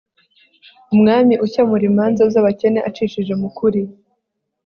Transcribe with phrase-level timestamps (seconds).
[0.93, 3.81] umwami ukemura imanza z'abakene acishije mu kuri